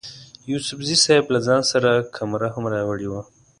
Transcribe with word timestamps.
یوسفزي 0.51 0.95
صیب 1.05 1.25
له 1.33 1.39
ځان 1.47 1.61
سره 1.71 1.89
کمره 2.15 2.47
هم 2.55 2.63
راوړې 2.73 3.07
وه. 3.09 3.21